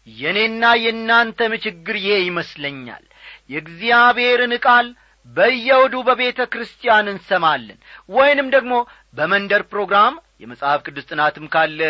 የእኔና 0.07 0.65
የእናንተም 0.83 1.53
ችግር 1.65 1.97
ይህ 2.03 2.19
ይመስለኛል። 2.27 3.05
የእግዚአብሔርን 3.53 4.53
ቃል 4.67 4.87
በየውዱ 5.27 5.95
በቤተ 6.09 6.41
ክርስቲያን 6.53 7.07
እንሰማለን። 7.13 7.79
ወይንም 8.11 8.49
ደግሞ 8.55 8.75
በመንደር 9.15 9.63
ፕሮግራም 9.73 10.15
የመጽሐፍ 10.43 10.81
ቅዱስ 10.87 11.05
ጥናትም 11.11 11.47
ካለ 11.53 11.81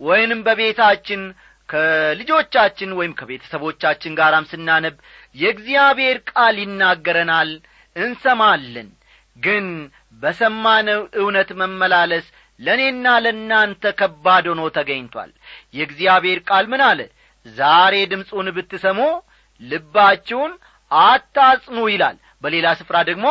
ወይንም 0.00 0.40
በቤታችን 0.46 1.20
ከልጆቻችን 1.68 2.90
ወይም 2.98 3.12
ከቤተሰቦቻችን 3.18 4.16
ጋራም 4.18 4.48
ስናነብ 4.50 4.96
የእግዚአብሔር 5.36 6.18
ቃል 6.30 6.56
ይናገረናል 6.62 7.50
እንሰማለን 7.96 8.88
ግን 9.36 9.66
በሰማነው 10.22 11.00
እውነት 11.20 11.50
መመላለስ 11.60 12.26
ለእኔና 12.60 13.06
ለእናንተ 13.24 13.84
ከባድ 14.00 14.44
ሆኖ 14.50 14.62
ተገኝቷል። 14.76 15.30
የእግዚአብሔር 15.76 16.40
ቃል 16.48 16.66
ምን 16.72 16.82
አለ? 16.88 17.00
ዛሬ 17.46 17.94
ድምፁን 18.12 18.48
ብትሰሙ 18.56 18.98
ልባችሁን 19.60 20.52
አታጽኑ 20.90 21.78
ይላል። 21.92 22.16
በሌላ 22.44 22.66
ስፍራ 22.80 22.96
ደግሞ 23.10 23.26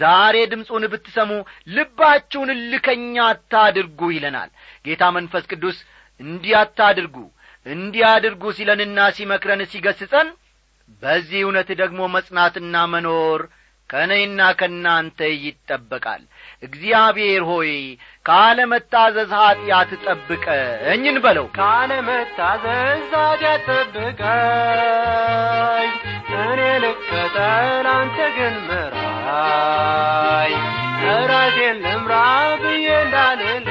ዛሬ 0.00 0.36
ድምፁን 0.52 0.84
ብትሰሙ 0.92 1.30
ልባችሁን 1.74 2.50
ልከኛ 2.70 3.16
አታድርጉ 3.30 4.00
ይለናል። 4.14 4.50
ጌታ 4.86 5.02
መንፈስ 5.16 5.44
ቅዱስ 5.52 5.78
እንዲህ 6.20 6.54
አታድርጉ 6.60 7.16
እንዲያድርጉ 7.66 8.42
ሲለንና 8.56 8.98
ሲመክረን 9.16 9.62
ሲገስጸን 9.72 10.28
በዚህ 11.02 11.40
እውነት 11.44 11.68
ደግሞ 11.80 12.00
መጽናትና 12.16 12.74
መኖር 12.94 13.40
ከእኔና 13.90 14.40
ከእናንተ 14.60 15.18
ይጠበቃል። 15.42 16.22
እግዚአብሔር 16.62 17.42
ሆይ 17.50 17.72
ካለመታዘዝ 18.26 19.32
ኀጢአት 19.38 19.90
ጠብቀኝ 20.04 21.04
በለው። 21.24 21.46
ካለመታዘዝ 21.58 23.10
ኃጢአት 23.16 23.66
ጠብቀኝ 23.70 25.10
እኔ 26.42 26.60
ልከተል 26.84 27.86
አንተ 27.92 28.18
ግን 28.36 28.54
ምራኝ። 28.68 30.54
ራሴን 31.30 31.76
ልምራ 31.84 32.12
ብዬ 32.62 32.86
እንዳልልክ 33.02 33.68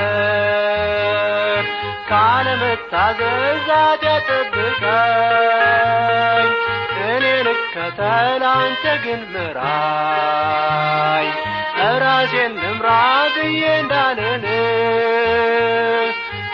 ካለመታዘዝ 2.08 3.68
ኃጢአት 3.76 4.28
ጠብቀኝ። 4.50 6.48
እኔ 7.06 7.24
ልከተል 7.46 8.42
አንተ 8.52 8.84
ግን 9.04 9.20
ምራኝ 9.32 11.28
ራሴን 12.02 12.52
ልምራ 12.60 12.88
ብዬ 13.34 13.62
እንዳልልህ 13.80 14.54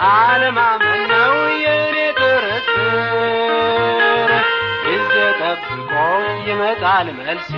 አለማመን 0.09 1.01
ነው 1.13 1.33
የእኔ 1.65 1.97
ጥርጥር 2.19 4.33
ጊዜ 4.85 5.13
ጠብቆ 5.41 5.93
ይመጣል 6.49 7.07
መልሴ። 7.19 7.51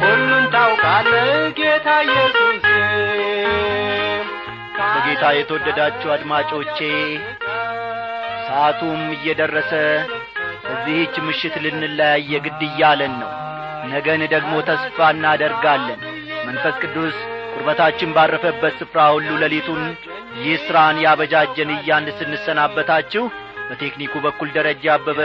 ሁሉን 0.00 0.44
ታውቃለህ 0.54 1.28
ጌታ 1.58 1.88
ኢየሱስ 2.06 2.64
በጌታ 4.92 5.24
የተወደዳችሁ 5.34 6.08
አድማጮቼ 6.14 6.78
ሰዓቱም 8.46 9.02
እየደረሰ 9.16 9.72
በዚህች 10.64 11.14
ምሽት 11.26 11.54
ልንለያይ 11.64 12.22
የግድ 12.32 12.60
እያለን 12.68 13.14
ነው። 13.22 13.30
ነገን 13.92 14.22
ደግሞ 14.32 14.52
ተስፋ 14.68 15.08
እናደርጋለን። 15.14 16.00
መንፈስ 16.46 16.76
ቅዱስ 16.82 17.16
ቁርበታችን 17.54 18.14
ባረፈበት 18.16 18.74
ስፍራ 18.80 19.00
ሁሉ 19.14 19.30
ሌሊቱን 19.42 19.82
ይህ 20.38 20.58
ሥራን 20.66 20.98
ያበጃጀን 21.04 21.72
እያን 21.76 22.06
ስንሰናበታችሁ 22.18 23.24
በቴክኒኩ 23.68 24.14
በኩል 24.24 24.48
ደረጃ 24.56 24.84
አበበ 24.94 25.20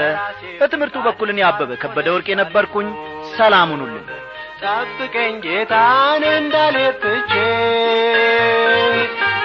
በትምህርቱ 0.59 0.97
በኩል 1.07 1.29
አበበ 1.47 1.71
ከበደ 1.81 2.07
ወርቅ 2.15 2.27
የነበርኩኝ። 2.31 2.89
ሰላም 3.33 3.71
ሁኑልን። 3.73 4.05
ጠብቀኝ 4.61 5.33
ጌታን 5.43 6.23
እንዳልሄድ 6.33 6.95
ትቼ 7.03 7.33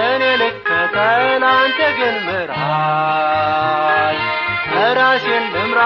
እኔ 0.00 0.22
ልከተል 0.42 1.42
አንተ 1.52 1.78
ግን 1.98 2.16
ምራኝ። 2.26 4.18
ራሴን 4.98 5.44
ልምራ 5.54 5.80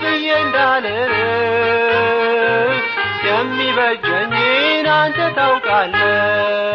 ብዬ 0.00 0.26
እንዳልርፍ 0.40 1.14
የሚበጀኝን 3.28 4.86
አንተ 4.94 5.18
ታውቃለህ። 5.38 6.73